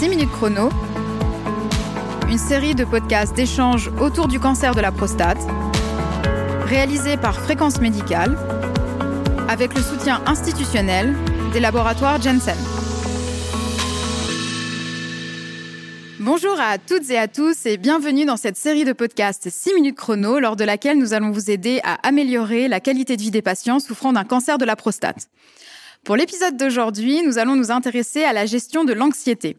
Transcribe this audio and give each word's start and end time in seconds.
6 0.00 0.08
minutes 0.08 0.30
chrono, 0.30 0.70
une 2.30 2.38
série 2.38 2.74
de 2.74 2.86
podcasts 2.86 3.36
d'échanges 3.36 3.90
autour 4.00 4.28
du 4.28 4.40
cancer 4.40 4.74
de 4.74 4.80
la 4.80 4.92
prostate, 4.92 5.36
réalisé 6.64 7.18
par 7.18 7.38
Fréquence 7.38 7.82
Médicale, 7.82 8.34
avec 9.46 9.74
le 9.74 9.82
soutien 9.82 10.22
institutionnel 10.24 11.14
des 11.52 11.60
laboratoires 11.60 12.18
Jensen. 12.18 12.56
Bonjour 16.18 16.58
à 16.58 16.78
toutes 16.78 17.10
et 17.10 17.18
à 17.18 17.28
tous 17.28 17.66
et 17.66 17.76
bienvenue 17.76 18.24
dans 18.24 18.38
cette 18.38 18.56
série 18.56 18.86
de 18.86 18.94
podcasts 18.94 19.50
6 19.50 19.74
minutes 19.74 19.96
chrono 19.96 20.40
lors 20.40 20.56
de 20.56 20.64
laquelle 20.64 20.96
nous 20.96 21.12
allons 21.12 21.30
vous 21.30 21.50
aider 21.50 21.78
à 21.84 21.98
améliorer 22.08 22.68
la 22.68 22.80
qualité 22.80 23.18
de 23.18 23.22
vie 23.22 23.30
des 23.30 23.42
patients 23.42 23.80
souffrant 23.80 24.14
d'un 24.14 24.24
cancer 24.24 24.56
de 24.56 24.64
la 24.64 24.76
prostate. 24.76 25.28
Pour 26.04 26.16
l'épisode 26.16 26.56
d'aujourd'hui, 26.56 27.22
nous 27.22 27.38
allons 27.38 27.56
nous 27.56 27.70
intéresser 27.70 28.24
à 28.24 28.32
la 28.32 28.46
gestion 28.46 28.84
de 28.84 28.92
l'anxiété. 28.94 29.58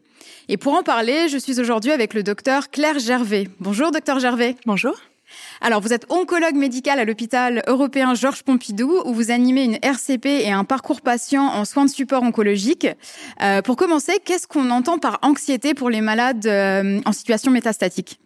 Et 0.49 0.57
pour 0.57 0.73
en 0.73 0.81
parler, 0.81 1.29
je 1.29 1.37
suis 1.37 1.59
aujourd'hui 1.59 1.91
avec 1.91 2.15
le 2.15 2.23
docteur 2.23 2.71
Claire 2.71 2.97
Gervais. 2.97 3.47
Bonjour 3.59 3.91
docteur 3.91 4.19
Gervais. 4.19 4.55
Bonjour. 4.65 4.95
Alors, 5.61 5.81
vous 5.81 5.93
êtes 5.93 6.11
oncologue 6.11 6.55
médical 6.55 6.99
à 6.99 7.05
l'hôpital 7.05 7.61
européen 7.67 8.15
Georges 8.15 8.43
Pompidou, 8.43 9.01
où 9.05 9.13
vous 9.13 9.29
animez 9.29 9.63
une 9.63 9.77
RCP 9.81 10.25
et 10.25 10.51
un 10.51 10.63
parcours 10.63 11.01
patient 11.01 11.45
en 11.45 11.63
soins 11.63 11.85
de 11.85 11.91
support 11.91 12.23
oncologique. 12.23 12.87
Euh, 13.41 13.61
pour 13.61 13.75
commencer, 13.75 14.13
qu'est-ce 14.25 14.47
qu'on 14.47 14.71
entend 14.71 14.97
par 14.97 15.19
anxiété 15.21 15.75
pour 15.75 15.91
les 15.91 16.01
malades 16.01 16.47
euh, 16.47 16.99
en 17.05 17.11
situation 17.11 17.51
métastatique? 17.51 18.19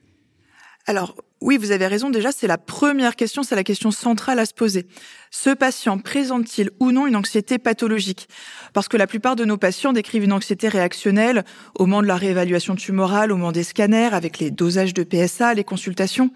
Alors, 0.88 1.16
oui, 1.42 1.58
vous 1.58 1.72
avez 1.72 1.86
raison. 1.88 2.10
Déjà, 2.10 2.32
c'est 2.32 2.48
la 2.48 2.58
première 2.58 3.16
question, 3.16 3.44
c'est 3.44 3.56
la 3.56 3.64
question 3.64 3.92
centrale 3.92 4.40
à 4.40 4.46
se 4.46 4.54
poser. 4.54 4.88
Ce 5.32 5.50
patient 5.50 5.98
présente-t-il 5.98 6.72
ou 6.80 6.92
non 6.92 7.08
une 7.08 7.16
anxiété 7.16 7.58
pathologique? 7.58 8.30
Parce 8.74 8.88
que 8.88 8.96
la 8.98 9.06
plupart 9.06 9.36
de 9.36 9.44
nos 9.44 9.58
patients 9.58 9.92
décrivent 9.92 10.24
une 10.24 10.34
anxiété 10.34 10.70
réactionnelle 10.70 11.44
au 11.78 11.86
moment 11.86 12.02
de 12.02 12.08
la 12.08 12.16
réévaluation 12.16 12.76
tumorale, 12.76 13.32
au 13.32 13.36
moment 13.36 13.52
des 13.52 13.64
scanners, 13.64 14.14
avec 14.14 14.40
les 14.40 14.50
dosages 14.50 14.94
de 14.94 15.04
PSA, 15.04 15.54
les 15.54 15.66
consultations. 15.66 16.32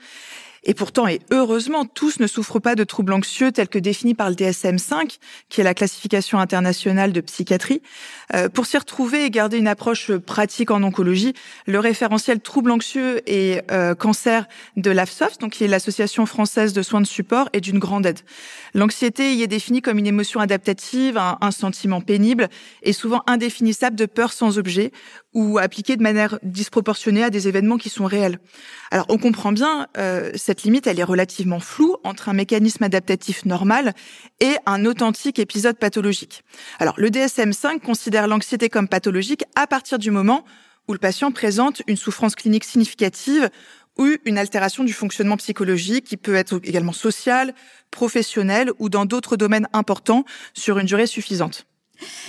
Et 0.63 0.73
pourtant, 0.73 1.07
et 1.07 1.19
heureusement, 1.31 1.85
tous 1.85 2.19
ne 2.19 2.27
souffrent 2.27 2.59
pas 2.59 2.75
de 2.75 2.83
troubles 2.83 3.13
anxieux 3.13 3.52
tels 3.52 3.69
que 3.69 3.79
définis 3.79 4.13
par 4.13 4.29
le 4.29 4.35
DSM-5, 4.35 5.17
qui 5.49 5.61
est 5.61 5.63
la 5.63 5.73
classification 5.73 6.39
internationale 6.39 7.13
de 7.13 7.21
psychiatrie. 7.21 7.81
Euh, 8.33 8.49
pour 8.49 8.65
s'y 8.65 8.77
retrouver 8.77 9.25
et 9.25 9.30
garder 9.30 9.57
une 9.57 9.67
approche 9.67 10.11
pratique 10.11 10.71
en 10.71 10.83
oncologie, 10.83 11.33
le 11.65 11.80
référentiel 11.80 12.39
troubles 12.41 12.71
anxieux 12.71 13.21
et 13.30 13.61
euh, 13.71 13.95
cancer 13.95 14.47
de 14.75 14.91
l'AFSOF, 14.91 15.37
donc 15.37 15.53
qui 15.53 15.63
est 15.63 15.67
l'association 15.67 16.25
française 16.25 16.73
de 16.73 16.81
soins 16.81 17.02
de 17.02 17.07
support, 17.07 17.49
est 17.53 17.61
d'une 17.61 17.80
grande 17.80 18.05
aide. 18.05 18.19
L'anxiété 18.73 19.33
y 19.33 19.43
est 19.43 19.47
définie 19.47 19.81
comme 19.81 19.97
une 19.97 20.07
émotion 20.07 20.39
adaptative, 20.39 21.17
un, 21.17 21.37
un 21.41 21.52
sentiment 21.52 22.02
pénible 22.02 22.49
et 22.83 22.93
souvent 22.93 23.23
indéfinissable 23.27 23.95
de 23.95 24.05
peur 24.05 24.33
sans 24.33 24.57
objet 24.57 24.91
ou 25.33 25.59
appliquée 25.59 25.95
de 25.95 26.03
manière 26.03 26.39
disproportionnée 26.43 27.23
à 27.23 27.30
des 27.30 27.47
événements 27.47 27.77
qui 27.77 27.89
sont 27.89 28.05
réels. 28.05 28.39
Alors 28.91 29.05
on 29.09 29.17
comprend 29.17 29.52
bien, 29.52 29.87
euh, 29.97 30.31
cette 30.50 30.64
limite, 30.64 30.88
elle 30.88 31.00
est 31.00 31.03
relativement 31.03 31.59
floue 31.59 31.97
entre 32.03 32.28
un 32.28 32.33
mécanisme 32.33 32.83
adaptatif 32.83 33.45
normal 33.45 33.94
et 34.39 34.55
un 34.66 34.83
authentique 34.86 35.38
épisode 35.38 35.78
pathologique. 35.78 36.44
Alors 36.80 36.95
le 36.97 37.11
DSM-5 37.11 37.81
considère 37.81 38.28
l'anxiété 38.28 38.67
comme 38.67 38.88
pathologique 38.88 39.44
à 39.55 39.67
partir 39.67 40.00
du 40.00 40.09
moment 40.09 40.44
où 40.88 40.94
le 40.94 40.97
patient 40.97 41.31
présente 41.31 41.83
une 41.86 41.97
souffrance 41.97 42.33
clinique 42.33 42.64
significative 42.64 43.52
ou 44.00 44.08
une 44.25 44.39
altération 44.39 44.83
du 44.83 44.92
fonctionnement 44.92 45.38
psychologique 45.38 46.05
qui 46.05 46.17
peut 46.17 46.33
être 46.33 46.59
également 46.64 46.94
sociale, 46.94 47.53
professionnelle 47.92 48.72
ou 48.80 48.89
dans 48.89 49.05
d'autres 49.05 49.38
domaines 49.38 49.67
importants 49.72 50.25
sur 50.55 50.80
une 50.80 50.88
durée 50.88 51.05
suffisante. 51.05 51.67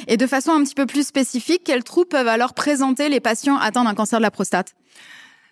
Et 0.08 0.18
de 0.18 0.26
façon 0.26 0.50
un 0.50 0.62
petit 0.62 0.74
peu 0.74 0.84
plus 0.84 1.06
spécifique, 1.06 1.62
quels 1.64 1.84
troubles 1.84 2.08
peuvent 2.08 2.28
alors 2.28 2.52
présenter 2.52 3.08
les 3.08 3.20
patients 3.20 3.56
atteints 3.56 3.84
d'un 3.84 3.94
cancer 3.94 4.18
de 4.18 4.24
la 4.24 4.30
prostate? 4.30 4.74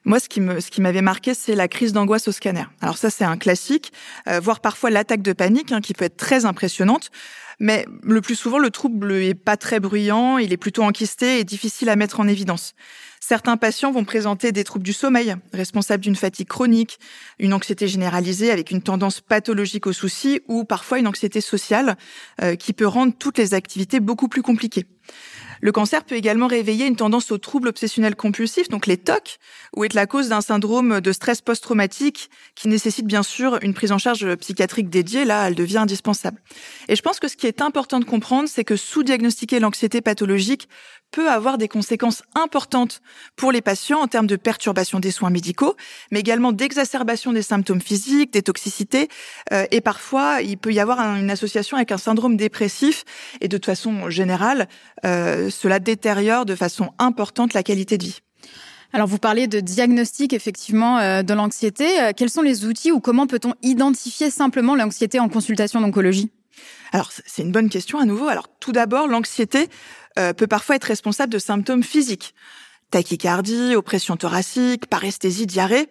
Moi, 0.05 0.21
ce 0.21 0.29
qui 0.29 0.81
m'avait 0.81 1.03
marqué, 1.03 1.35
c'est 1.35 1.55
la 1.55 1.69
crise 1.69 1.93
d'angoisse 1.93 2.29
au 2.29 2.33
scanner. 2.33 2.65
Alors 2.81 2.97
ça, 2.97 3.11
c'est 3.11 3.25
un 3.25 3.37
classique, 3.37 3.93
euh, 4.29 4.41
voire 4.41 4.61
parfois 4.61 4.91
l'attaque 4.91 5.23
de 5.23 5.33
panique, 5.33 5.73
hein, 5.73 5.81
qui 5.81 5.95
peut 5.95 6.05
être 6.05 6.17
très 6.17 6.45
impressionnante. 6.47 7.11
Mais 7.61 7.87
le 8.03 8.21
plus 8.21 8.37
souvent, 8.37 8.59
le 8.59 8.71
trouble 8.71 9.13
est 9.13 9.35
pas 9.35 9.57
très 9.57 9.81
bruyant, 9.81 10.39
il 10.39 10.53
est 10.53 10.57
plutôt 10.57 10.85
enquisté 10.85 11.41
et 11.41 11.45
difficile 11.45 11.89
à 11.89 11.97
mettre 11.97 12.21
en 12.21 12.29
évidence. 12.29 12.75
Certains 13.21 13.57
patients 13.57 13.91
vont 13.91 14.05
présenter 14.05 14.53
des 14.53 14.63
troubles 14.63 14.85
du 14.85 14.93
sommeil, 14.93 15.35
responsables 15.53 16.03
d'une 16.03 16.15
fatigue 16.15 16.47
chronique, 16.47 17.01
une 17.41 17.53
anxiété 17.53 17.89
généralisée 17.89 18.53
avec 18.53 18.71
une 18.71 18.81
tendance 18.81 19.21
pathologique 19.21 19.89
au 19.89 19.93
souci 19.93 20.41
ou 20.47 20.65
parfois 20.65 21.01
une 21.01 21.09
anxiété 21.09 21.41
sociale 21.41 21.97
euh, 22.41 22.55
qui 22.55 22.73
peut 22.73 22.87
rendre 22.87 23.13
toutes 23.19 23.39
les 23.39 23.55
activités 23.55 23.99
beaucoup 23.99 24.29
plus 24.29 24.43
compliquées. 24.43 24.87
Le 25.61 25.73
cancer 25.73 26.05
peut 26.05 26.15
également 26.15 26.47
réveiller 26.47 26.87
une 26.87 26.97
tendance 26.97 27.31
aux 27.33 27.39
troubles 27.39 27.69
obsessionnels 27.69 28.17
compulsifs, 28.17 28.69
donc 28.69 28.87
les 28.87 28.97
TOC, 28.97 29.39
ou 29.77 29.85
être 29.85 29.95
la 29.95 30.07
cause 30.07 30.29
d'un 30.29 30.41
syndrome 30.41 31.01
de 31.01 31.13
stress 31.13 31.41
post-traumatique 31.41 32.31
qui 32.55 32.69
nécessite 32.69 33.07
bien 33.07 33.23
sûr 33.23 33.59
une 33.63 33.75
prise 33.75 33.93
en 33.93 33.99
charge 33.99 34.35
psychiatrique 34.37 34.91
dédiée. 34.91 35.25
Là, 35.25 35.49
elle 35.49 35.55
devient 35.55 35.79
indispensable. 35.79 36.41
Et 36.89 36.97
je 36.97 37.03
pense 37.03 37.21
que 37.21 37.29
ce 37.29 37.37
qui 37.37 37.47
est 37.47 37.63
important 37.63 38.01
de 38.01 38.05
comprendre, 38.05 38.49
c'est 38.49 38.65
que 38.65 38.77
sous-diagnostiquer 38.77 39.61
l'anxiété 39.61 40.01
pathologique 40.01 40.69
peut 41.11 41.31
avoir 41.31 41.59
des 41.59 41.69
conséquences 41.69 42.23
importantes 42.35 43.01
pour 43.37 43.53
les 43.53 43.63
patients 43.63 44.01
en 44.01 44.09
termes 44.09 44.27
de 44.27 44.37
perturbation 44.37 45.01
des 45.01 45.11
soins 45.11 45.31
médicaux, 45.31 45.77
mais 46.11 46.21
également 46.21 46.53
d'exacerbation 46.53 47.33
des 47.33 47.43
symptômes 47.43 47.81
physiques, 47.81 48.33
des 48.33 48.43
toxicités, 48.43 49.09
euh, 49.53 49.65
et 49.71 49.81
parfois 49.81 50.43
il 50.43 50.59
peut 50.59 50.73
y 50.73 50.81
avoir 50.81 51.01
une 51.17 51.31
association 51.31 51.77
avec 51.77 51.93
un 51.93 51.99
syndrome 51.99 52.37
dépressif, 52.37 53.05
et 53.41 53.49
de 53.49 53.57
toute 53.57 53.67
façon 53.67 54.11
générale, 54.11 54.69
euh, 55.05 55.48
cela 55.51 55.79
détériore 55.79 56.47
de 56.47 56.55
façon 56.55 56.91
importante 56.99 57.55
la 57.55 57.63
qualité 57.63 57.99
de 57.99 58.05
vie. 58.05 58.21
Alors 58.93 59.07
vous 59.07 59.19
parlez 59.19 59.49
de 59.49 59.61
diagnostic 59.61 60.33
effectivement 60.33 60.99
euh, 60.99 61.23
de 61.23 61.35
l'anxiété. 61.35 61.85
Quels 62.17 62.31
sont 62.31 62.43
les 62.43 62.65
outils 62.65 62.93
ou 62.93 63.01
comment 63.01 63.27
peut-on 63.27 63.55
identifier 63.63 64.31
simplement 64.31 64.75
l'anxiété 64.75 65.21
en 65.21 65.29
consultation 65.29 65.81
d'oncologie? 65.81 66.31
Alors, 66.93 67.11
c'est 67.27 67.43
une 67.43 67.53
bonne 67.53 67.69
question 67.69 67.99
à 67.99 68.05
nouveau. 68.05 68.29
Alors, 68.29 68.49
tout 68.61 68.73
d'abord, 68.73 69.09
l'anxiété 69.09 69.69
euh, 70.19 70.33
peut 70.33 70.47
parfois 70.47 70.77
être 70.77 70.85
responsable 70.85 71.33
de 71.33 71.39
symptômes 71.39 71.83
physiques. 71.83 72.35
Tachycardie, 72.91 73.75
oppression 73.75 74.17
thoracique, 74.17 74.87
paresthésie, 74.87 75.47
diarrhée. 75.47 75.89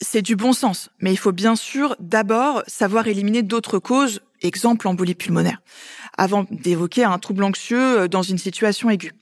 C'est 0.00 0.22
du 0.22 0.36
bon 0.36 0.52
sens, 0.52 0.90
mais 1.00 1.12
il 1.12 1.16
faut 1.16 1.32
bien 1.32 1.56
sûr 1.56 1.96
d'abord 1.98 2.62
savoir 2.68 3.08
éliminer 3.08 3.42
d'autres 3.42 3.80
causes, 3.80 4.20
exemple 4.40 4.86
embolie 4.86 5.16
pulmonaire, 5.16 5.60
avant 6.18 6.44
d'évoquer 6.50 7.04
un 7.04 7.18
trouble 7.18 7.44
anxieux 7.44 8.00
euh, 8.00 8.08
dans 8.08 8.22
une 8.22 8.38
situation 8.38 8.90
aiguë. 8.90 9.12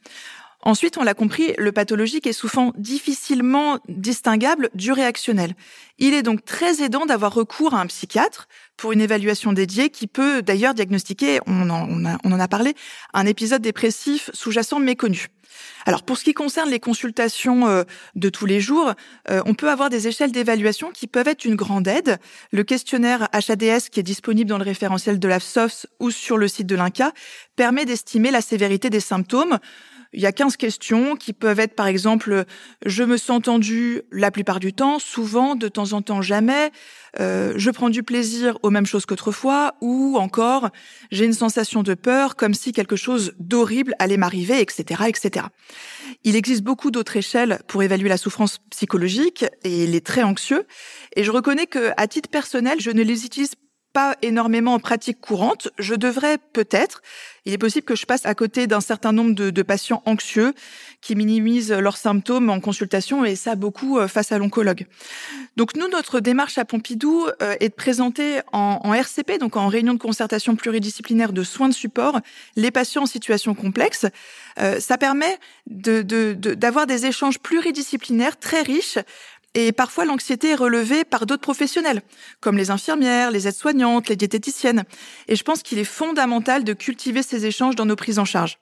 Ensuite, 0.62 0.98
on 0.98 1.04
l'a 1.04 1.14
compris, 1.14 1.54
le 1.56 1.72
pathologique 1.72 2.26
est 2.26 2.34
souvent 2.34 2.72
difficilement 2.76 3.78
distinguable 3.88 4.68
du 4.74 4.92
réactionnel. 4.92 5.54
Il 5.98 6.12
est 6.12 6.22
donc 6.22 6.44
très 6.44 6.82
aidant 6.82 7.06
d'avoir 7.06 7.32
recours 7.32 7.72
à 7.72 7.80
un 7.80 7.86
psychiatre 7.86 8.46
pour 8.76 8.92
une 8.92 9.00
évaluation 9.00 9.54
dédiée 9.54 9.88
qui 9.88 10.06
peut 10.06 10.42
d'ailleurs 10.42 10.74
diagnostiquer, 10.74 11.40
on 11.46 11.70
en, 11.70 12.40
a, 12.40 12.48
parlé, 12.48 12.74
un 13.14 13.24
épisode 13.24 13.62
dépressif 13.62 14.30
sous-jacent 14.34 14.78
méconnu. 14.80 15.28
Alors 15.86 16.02
pour 16.02 16.18
ce 16.18 16.24
qui 16.24 16.34
concerne 16.34 16.70
les 16.70 16.78
consultations 16.78 17.66
euh, 17.66 17.84
de 18.14 18.28
tous 18.28 18.46
les 18.46 18.60
jours, 18.60 18.92
euh, 19.30 19.42
on 19.46 19.54
peut 19.54 19.70
avoir 19.70 19.88
des 19.90 20.08
échelles 20.08 20.32
d'évaluation 20.32 20.90
qui 20.90 21.06
peuvent 21.06 21.28
être 21.28 21.44
une 21.44 21.56
grande 21.56 21.88
aide. 21.88 22.18
Le 22.52 22.64
questionnaire 22.64 23.28
HADS 23.32 23.88
qui 23.90 24.00
est 24.00 24.04
disponible 24.04 24.48
dans 24.48 24.58
le 24.58 24.64
référentiel 24.64 25.18
de 25.18 25.28
l'AFSOS 25.28 25.86
ou 25.98 26.10
sur 26.10 26.36
le 26.36 26.48
site 26.48 26.66
de 26.66 26.76
l'INCA 26.76 27.12
permet 27.56 27.84
d'estimer 27.86 28.30
la 28.30 28.42
sévérité 28.42 28.90
des 28.90 29.00
symptômes. 29.00 29.58
Il 30.12 30.20
y 30.20 30.26
a 30.26 30.32
15 30.32 30.56
questions 30.56 31.14
qui 31.14 31.32
peuvent 31.32 31.60
être, 31.60 31.74
par 31.74 31.86
exemple, 31.86 32.44
je 32.84 33.04
me 33.04 33.16
sens 33.16 33.42
tendu 33.42 34.02
la 34.10 34.30
plupart 34.30 34.58
du 34.58 34.72
temps, 34.72 34.98
souvent, 34.98 35.54
de 35.54 35.68
temps 35.68 35.92
en 35.92 36.02
temps, 36.02 36.20
jamais. 36.20 36.72
Euh, 37.20 37.52
je 37.56 37.70
prends 37.70 37.90
du 37.90 38.02
plaisir 38.02 38.58
aux 38.62 38.70
mêmes 38.70 38.86
choses 38.86 39.06
qu'autrefois, 39.06 39.74
ou 39.80 40.16
encore, 40.18 40.70
j'ai 41.12 41.24
une 41.24 41.32
sensation 41.32 41.82
de 41.82 41.94
peur, 41.94 42.34
comme 42.34 42.54
si 42.54 42.72
quelque 42.72 42.96
chose 42.96 43.34
d'horrible 43.38 43.94
allait 44.00 44.16
m'arriver, 44.16 44.60
etc., 44.60 45.04
etc. 45.06 45.46
Il 46.24 46.34
existe 46.34 46.62
beaucoup 46.62 46.90
d'autres 46.90 47.16
échelles 47.16 47.60
pour 47.68 47.82
évaluer 47.82 48.08
la 48.08 48.16
souffrance 48.16 48.58
psychologique 48.70 49.44
et 49.62 49.86
les 49.86 50.00
traits 50.00 50.24
anxieux. 50.24 50.66
Et 51.14 51.22
je 51.22 51.30
reconnais 51.30 51.66
que, 51.66 51.92
à 51.96 52.08
titre 52.08 52.30
personnel, 52.30 52.80
je 52.80 52.90
ne 52.90 53.02
les 53.02 53.24
utilise 53.24 53.52
pas 53.92 54.16
énormément 54.22 54.74
en 54.74 54.78
pratique 54.78 55.20
courante. 55.20 55.68
Je 55.78 55.94
devrais 55.94 56.38
peut-être. 56.52 57.02
Il 57.44 57.52
est 57.52 57.58
possible 57.58 57.86
que 57.86 57.96
je 57.96 58.06
passe 58.06 58.26
à 58.26 58.34
côté 58.34 58.66
d'un 58.66 58.80
certain 58.80 59.12
nombre 59.12 59.34
de, 59.34 59.62
patients 59.62 60.02
anxieux 60.06 60.52
qui 61.00 61.16
minimisent 61.16 61.72
leurs 61.72 61.96
symptômes 61.96 62.50
en 62.50 62.60
consultation 62.60 63.24
et 63.24 63.36
ça 63.36 63.54
beaucoup 63.54 63.98
euh, 63.98 64.08
face 64.08 64.32
à 64.32 64.38
l'oncologue. 64.38 64.86
Donc 65.56 65.76
nous, 65.76 65.88
notre 65.88 66.20
démarche 66.20 66.58
à 66.58 66.64
Pompidou 66.64 67.26
euh, 67.42 67.54
est 67.60 67.70
de 67.70 67.74
présenter 67.74 68.40
en, 68.52 68.92
RCP, 68.92 69.38
donc 69.38 69.56
en 69.56 69.68
réunion 69.68 69.94
de 69.94 69.98
concertation 69.98 70.56
pluridisciplinaire 70.56 71.32
de 71.32 71.42
soins 71.42 71.68
de 71.68 71.74
support, 71.74 72.20
les 72.56 72.70
patients 72.70 73.02
en 73.02 73.06
situation 73.06 73.54
complexe. 73.54 74.06
Euh, 74.58 74.80
ça 74.80 74.98
permet 74.98 75.38
d'avoir 75.66 76.86
de, 76.86 76.92
des 76.92 77.06
échanges 77.06 77.38
pluridisciplinaires 77.38 78.38
très 78.38 78.62
riches 78.62 78.98
et 79.54 79.72
parfois, 79.72 80.04
l'anxiété 80.04 80.50
est 80.50 80.54
relevée 80.54 81.04
par 81.04 81.26
d'autres 81.26 81.42
professionnels, 81.42 82.02
comme 82.40 82.56
les 82.56 82.70
infirmières, 82.70 83.32
les 83.32 83.48
aides-soignantes, 83.48 84.08
les 84.08 84.16
diététiciennes. 84.16 84.84
Et 85.26 85.34
je 85.34 85.42
pense 85.42 85.62
qu'il 85.62 85.78
est 85.78 85.84
fondamental 85.84 86.62
de 86.62 86.72
cultiver 86.72 87.22
ces 87.22 87.46
échanges 87.46 87.74
dans 87.74 87.86
nos 87.86 87.96
prises 87.96 88.20
en 88.20 88.24
charge. 88.24 88.58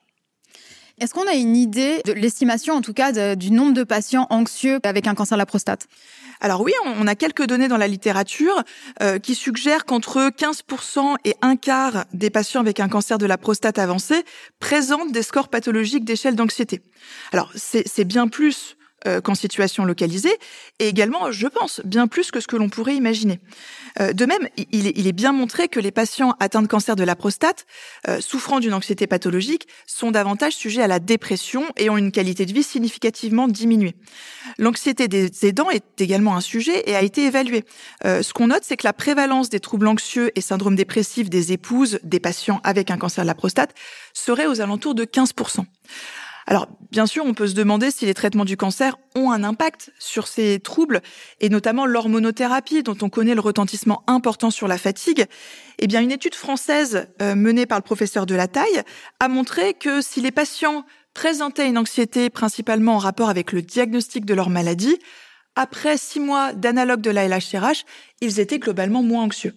Est-ce 0.99 1.13
qu'on 1.13 1.27
a 1.27 1.33
une 1.33 1.55
idée 1.55 2.01
de 2.05 2.11
l'estimation, 2.11 2.73
en 2.73 2.81
tout 2.81 2.93
cas, 2.93 3.35
du 3.35 3.51
nombre 3.51 3.73
de 3.73 3.83
patients 3.83 4.27
anxieux 4.31 4.79
avec 4.83 5.07
un 5.07 5.13
cancer 5.13 5.37
de 5.37 5.39
la 5.39 5.45
prostate? 5.45 5.87
Alors 6.41 6.61
oui, 6.61 6.73
on 6.85 7.05
a 7.05 7.15
quelques 7.15 7.45
données 7.45 7.67
dans 7.67 7.77
la 7.77 7.87
littérature 7.87 8.63
euh, 9.01 9.19
qui 9.19 9.35
suggèrent 9.35 9.85
qu'entre 9.85 10.29
15% 10.29 11.15
et 11.25 11.35
un 11.41 11.57
quart 11.57 12.05
des 12.13 12.29
patients 12.29 12.61
avec 12.61 12.79
un 12.79 12.87
cancer 12.87 13.17
de 13.17 13.25
la 13.25 13.37
prostate 13.37 13.77
avancé 13.77 14.23
présentent 14.59 15.11
des 15.11 15.23
scores 15.23 15.49
pathologiques 15.49 16.05
d'échelle 16.05 16.35
d'anxiété. 16.35 16.81
Alors 17.33 17.51
c'est 17.55 18.05
bien 18.05 18.29
plus 18.29 18.77
euh, 19.07 19.21
qu'en 19.21 19.35
situation 19.35 19.85
localisée, 19.85 20.37
et 20.79 20.87
également, 20.87 21.31
je 21.31 21.47
pense, 21.47 21.81
bien 21.85 22.07
plus 22.07 22.31
que 22.31 22.39
ce 22.39 22.47
que 22.47 22.57
l'on 22.57 22.67
pourrait 22.67 22.95
imaginer. 22.95 23.39
Euh, 23.99 24.11
de 24.11 24.25
même, 24.25 24.47
il 24.57 25.07
est, 25.07 25.11
bien 25.13 25.31
montré 25.31 25.69
que 25.69 25.79
les 25.79 25.91
patients 25.91 26.35
atteints 26.39 26.61
de 26.61 26.67
cancer 26.67 26.95
de 26.95 27.03
la 27.03 27.15
prostate, 27.15 27.65
euh, 28.07 28.19
souffrant 28.19 28.59
d'une 28.59 28.73
anxiété 28.73 29.07
pathologique, 29.07 29.67
sont 29.87 30.11
davantage 30.11 30.53
sujets 30.53 30.81
à 30.81 30.87
la 30.87 30.99
dépression 30.99 31.63
et 31.77 31.89
ont 31.89 31.97
une 31.97 32.11
qualité 32.11 32.45
de 32.45 32.53
vie 32.53 32.63
significativement 32.63 33.47
diminuée. 33.47 33.95
L'anxiété 34.57 35.07
des 35.07 35.45
aidants 35.45 35.69
est 35.69 36.01
également 36.01 36.35
un 36.35 36.41
sujet 36.41 36.83
et 36.89 36.95
a 36.95 37.01
été 37.01 37.25
évalué. 37.25 37.63
ce 38.03 38.33
qu'on 38.33 38.47
note, 38.47 38.63
c'est 38.63 38.77
que 38.77 38.85
la 38.85 38.93
prévalence 38.93 39.49
des 39.49 39.59
troubles 39.59 39.87
anxieux 39.87 40.31
et 40.35 40.41
syndrome 40.41 40.75
dépressif 40.75 41.29
des 41.29 41.53
épouses 41.53 41.99
des 42.03 42.19
patients 42.19 42.61
avec 42.63 42.91
un 42.91 42.97
cancer 42.97 43.23
de 43.23 43.27
la 43.27 43.35
prostate 43.35 43.73
serait 44.13 44.47
aux 44.47 44.61
alentours 44.61 44.95
de 44.95 45.05
15%. 45.05 45.65
Alors, 46.49 46.67
bien 46.89 47.05
sûr, 47.05 47.25
on 47.27 47.35
peut 47.35 47.45
se 47.45 47.53
demander 47.53 47.91
si 47.91 48.07
les 48.07 48.15
traitements 48.15 48.43
du 48.43 48.57
cancer 48.57 48.97
ont 49.13 49.31
un 49.31 49.43
impact 49.43 49.91
sur 49.99 50.27
ces 50.27 50.59
troubles, 50.59 51.01
et 51.41 51.47
notamment 51.47 51.85
l'hormonothérapie, 51.85 52.81
dont 52.81 52.97
on 53.03 53.09
connaît 53.09 53.35
le 53.35 53.39
retentissement 53.39 54.03
important 54.07 54.49
sur 54.49 54.67
la 54.67 54.79
fatigue. 54.79 55.27
Eh 55.77 55.85
bien, 55.85 56.01
une 56.01 56.11
étude 56.11 56.33
française 56.33 57.05
euh, 57.21 57.35
menée 57.35 57.67
par 57.67 57.77
le 57.77 57.83
professeur 57.83 58.25
de 58.25 58.33
la 58.33 58.47
taille 58.47 58.81
a 59.19 59.27
montré 59.27 59.75
que 59.75 60.01
si 60.01 60.21
les 60.21 60.31
patients 60.31 60.85
présentaient 61.13 61.69
une 61.69 61.77
anxiété 61.77 62.31
principalement 62.31 62.95
en 62.95 62.97
rapport 62.97 63.29
avec 63.29 63.51
le 63.51 63.61
diagnostic 63.61 64.25
de 64.25 64.33
leur 64.33 64.49
maladie, 64.49 64.97
après 65.55 65.97
six 65.97 66.19
mois 66.19 66.53
d'analogue 66.53 67.01
de 67.01 67.11
la 67.11 67.27
LHRH, 67.27 67.85
ils 68.21 68.39
étaient 68.39 68.57
globalement 68.57 69.03
moins 69.03 69.25
anxieux. 69.25 69.53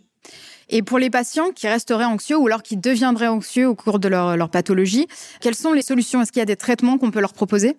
Et 0.75 0.83
pour 0.83 0.99
les 0.99 1.11
patients 1.11 1.51
qui 1.51 1.69
resteraient 1.69 2.07
anxieux 2.07 2.39
ou 2.39 2.47
alors 2.47 2.63
qui 2.63 2.79
deviendraient 2.79 3.29
anxieux 3.29 3.69
au 3.69 3.75
cours 3.75 3.99
de 3.99 4.09
leur, 4.09 4.49
pathologie, 4.49 5.07
quelles 5.43 5.55
sont 5.55 5.75
les 5.75 5.83
solutions? 5.83 6.23
Est-ce 6.23 6.33
qu'il 6.33 6.41
y 6.41 6.43
a 6.43 6.47
des 6.47 6.57
traitements 6.57 6.97
qu'on 6.97 7.11
peut 7.11 7.21
leur 7.21 7.35
proposer? 7.35 7.77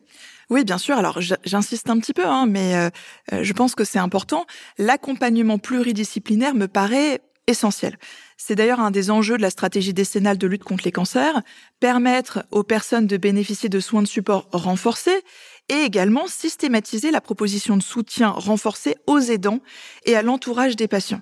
Oui, 0.51 0.63
bien 0.63 0.77
sûr. 0.77 0.95
Alors, 0.95 1.19
j'insiste 1.19 1.89
un 1.89 1.97
petit 1.97 2.13
peu, 2.13 2.23
hein, 2.23 2.45
mais 2.45 2.75
euh, 2.75 2.89
euh, 3.33 3.43
je 3.43 3.53
pense 3.53 3.73
que 3.73 3.83
c'est 3.83 3.97
important. 3.97 4.45
L'accompagnement 4.77 5.57
pluridisciplinaire 5.57 6.53
me 6.53 6.67
paraît 6.67 7.21
essentiel. 7.47 7.97
C'est 8.37 8.53
d'ailleurs 8.53 8.79
un 8.79 8.91
des 8.91 9.09
enjeux 9.09 9.37
de 9.37 9.41
la 9.41 9.49
stratégie 9.49 9.95
décennale 9.95 10.37
de 10.37 10.45
lutte 10.45 10.63
contre 10.63 10.83
les 10.85 10.91
cancers, 10.91 11.41
permettre 11.79 12.45
aux 12.51 12.63
personnes 12.63 13.07
de 13.07 13.17
bénéficier 13.17 13.69
de 13.69 13.79
soins 13.79 14.03
de 14.03 14.07
support 14.07 14.47
renforcés 14.51 15.23
et 15.67 15.81
également 15.81 16.27
systématiser 16.27 17.09
la 17.09 17.21
proposition 17.21 17.75
de 17.75 17.81
soutien 17.81 18.29
renforcé 18.29 18.97
aux 19.07 19.19
aidants 19.19 19.61
et 20.05 20.15
à 20.15 20.21
l'entourage 20.21 20.75
des 20.75 20.87
patients. 20.87 21.21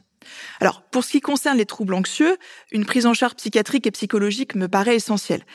Alors, 0.60 0.82
pour 0.84 1.04
ce 1.04 1.12
qui 1.12 1.22
concerne 1.22 1.58
les 1.58 1.66
troubles 1.66 1.94
anxieux, 1.94 2.38
une 2.72 2.86
prise 2.86 3.06
en 3.06 3.14
charge 3.14 3.36
psychiatrique 3.36 3.88
et 3.88 3.92
psychologique 3.92 4.56
me 4.56 4.68
paraît 4.68 4.96
essentielle. 4.96 5.46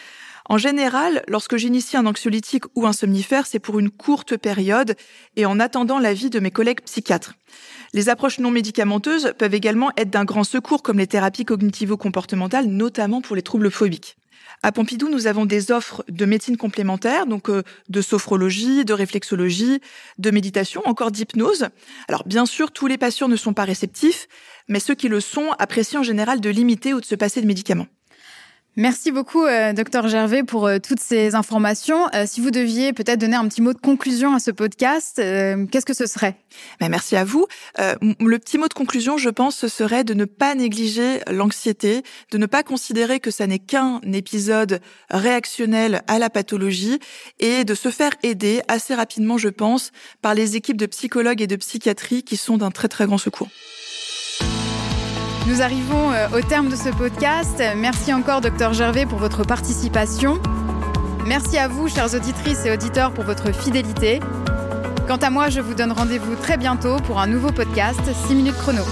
En 0.49 0.59
général, 0.59 1.25
lorsque 1.27 1.57
j'initie 1.57 1.97
un 1.97 2.07
anxiolytique 2.07 2.65
ou 2.77 2.87
un 2.87 2.93
somnifère, 2.93 3.47
c'est 3.47 3.59
pour 3.59 3.81
une 3.81 3.91
courte 3.91 4.37
période 4.37 4.95
et 5.35 5.45
en 5.45 5.59
attendant 5.59 5.99
l'avis 5.99 6.31
de 6.31 6.39
mes 6.39 6.53
collègues 6.53 6.83
psychiatres. 6.83 7.35
Les 7.93 8.09
approches 8.09 8.39
non 8.39 8.51
médicamenteuses 8.51 9.33
peuvent 9.39 9.55
également 9.55 9.91
être 9.97 10.11
d'un 10.11 10.25
grand 10.25 10.45
secours 10.45 10.83
comme 10.83 10.99
les 10.99 11.07
thérapies 11.07 11.45
cognitivo-comportementales, 11.45 12.67
notamment 12.67 13.21
pour 13.21 13.35
les 13.35 13.43
troubles 13.43 13.71
phobiques. 13.71 14.17
À 14.63 14.73
Pompidou, 14.73 15.09
nous 15.09 15.27
avons 15.27 15.47
des 15.47 15.71
offres 15.71 16.05
de 16.09 16.25
médecine 16.25 16.57
complémentaire, 16.57 17.27
donc 17.27 17.51
euh, 17.51 17.63
de 17.89 18.01
sophrologie, 18.01 18.85
de 18.85 18.93
réflexologie, 18.93 19.81
de 20.19 20.31
méditation, 20.31 20.83
encore 20.87 21.11
d'hypnose. 21.11 21.69
Alors 22.09 22.25
bien 22.27 22.47
sûr, 22.47 22.73
tous 22.73 22.87
les 22.87 22.99
patients 22.99 23.29
ne 23.29 23.37
sont 23.37 23.55
pas 23.55 23.65
réceptifs, 23.65 24.29
mais 24.69 24.81
ceux 24.81 24.95
qui 24.95 25.09
le 25.09 25.21
sont 25.21 25.51
apprécient 25.59 26.01
en 26.01 26.05
général 26.05 26.41
de 26.41 26.51
limiter 26.51 26.95
ou 26.95 27.01
de 27.01 27.07
se 27.07 27.15
passer 27.15 27.41
de 27.41 27.47
médicaments. 27.47 27.87
Merci 28.79 29.11
beaucoup, 29.11 29.43
euh, 29.43 29.73
docteur 29.73 30.07
Gervais, 30.07 30.43
pour 30.43 30.67
euh, 30.67 30.77
toutes 30.79 31.01
ces 31.01 31.35
informations. 31.35 32.09
Euh, 32.15 32.25
si 32.27 32.43
vous 32.43 32.51
deviez 32.51 32.93
peut-être 32.93 33.19
donner 33.19 33.37
un 33.37 33.49
petit 33.49 33.63
mot 33.63 33.73
de 33.73 33.79
conclusion 33.79 34.35
à 34.35 34.39
ce 34.39 34.51
podcast, 34.51 35.17
qu'est-ce 35.17 35.87
que 35.87 35.95
ce 35.95 36.05
serait? 36.05 36.37
Ben, 36.79 36.91
Merci 36.91 37.17
à 37.17 37.25
vous. 37.25 37.47
le 37.79 38.37
petit 38.37 38.59
mot 38.59 38.69
de 38.69 38.75
conclusion, 38.75 39.17
je 39.17 39.31
pense, 39.31 39.57
ce 39.57 39.69
serait 39.69 40.05
de 40.05 40.13
ne 40.13 40.27
pas 40.27 40.55
négliger 40.55 41.21
l'anxiété, 41.31 42.03
de 42.33 42.37
ne 42.37 42.45
pas 42.45 42.63
considérer 42.63 43.19
que 43.19 43.31
ça 43.31 43.47
n'est 43.47 43.59
qu'un 43.59 44.01
épisode 44.13 44.81
réactionnel 45.11 46.03
à 46.07 46.19
la 46.19 46.29
pathologie 46.29 46.99
et 47.39 47.65
de 47.65 47.75
se 47.75 47.91
faire 47.91 48.13
aider 48.23 48.61
assez 48.69 48.95
rapidement, 48.95 49.39
je 49.39 49.49
pense, 49.49 49.91
par 50.21 50.35
les 50.35 50.55
équipes 50.57 50.77
de 50.77 50.87
psychologues 50.87 51.41
et 51.41 51.47
de 51.47 51.57
psychiatrie 51.57 52.23
qui 52.23 52.37
sont 52.37 52.59
d'un 52.59 52.71
très 52.71 52.89
très 52.89 53.07
grand 53.07 53.19
secours. 53.19 53.49
Nous 55.47 55.63
arrivons 55.63 56.11
euh, 56.11 56.27
au 56.37 56.41
terme 56.41 56.69
de 56.69 56.77
ce 56.77 56.89
podcast. 56.89 57.63
Merci 57.77 58.13
encore, 58.13 58.41
docteur 58.41 58.73
Gervais, 58.73 59.07
pour 59.07 59.19
votre 59.19 59.45
participation. 59.45 60.41
Merci 61.25 61.57
à 61.57 61.69
vous, 61.69 61.89
chères 61.89 62.13
auditrices 62.15 62.67
et 62.67 62.73
auditeurs, 62.73 63.13
pour 63.13 63.25
votre 63.25 63.53
fidélité. 63.53 64.19
Quant 65.07 65.17
à 65.17 65.31
moi, 65.31 65.49
je 65.49 65.61
vous 65.61 65.75
donne 65.75 65.93
rendez-vous 65.93 66.35
très 66.35 66.57
bientôt 66.57 66.97
pour 66.97 67.21
un 67.21 67.29
nouveau 67.29 67.53
podcast 67.53 68.01
6 68.27 68.35
minutes 68.35 68.57
chrono. 68.57 68.83